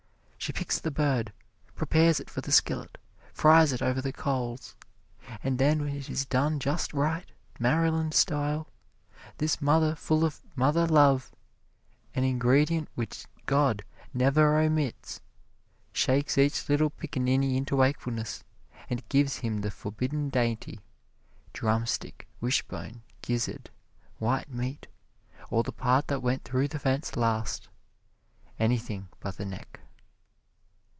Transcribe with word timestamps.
She 0.43 0.51
picks 0.51 0.79
the 0.79 0.89
bird 0.89 1.33
prepares 1.75 2.19
it 2.19 2.27
for 2.27 2.41
the 2.41 2.51
skillet 2.51 2.97
fries 3.31 3.71
it 3.71 3.81
over 3.83 4.01
the 4.01 4.11
coals. 4.11 4.75
And 5.43 5.59
then 5.59 5.81
when 5.81 5.95
it 5.95 6.09
is 6.09 6.25
done 6.25 6.59
just 6.59 6.93
right, 6.93 7.31
Maryland 7.59 8.15
style, 8.15 8.67
this 9.37 9.61
mother 9.61 9.93
full 9.93 10.25
of 10.25 10.41
mother 10.55 10.87
love, 10.87 11.31
an 12.15 12.23
ingredient 12.23 12.89
which 12.95 13.27
God 13.45 13.83
never 14.15 14.57
omits, 14.59 15.21
shakes 15.93 16.39
each 16.39 16.67
little 16.67 16.89
piccaninny 16.89 17.55
into 17.55 17.75
wakefulness, 17.75 18.43
and 18.89 19.07
gives 19.09 19.37
him 19.37 19.61
the 19.61 19.69
forbidden 19.71 20.29
dainty 20.29 20.81
drumstick, 21.53 22.27
wishbone, 22.41 23.03
gizzard, 23.21 23.69
white 24.17 24.49
meat, 24.51 24.87
or 25.51 25.61
the 25.61 25.71
part 25.71 26.07
that 26.07 26.23
went 26.23 26.43
through 26.43 26.67
the 26.67 26.79
fence 26.79 27.15
last 27.15 27.69
anything 28.59 29.07
but 29.19 29.37
the 29.37 29.45
neck. 29.45 29.77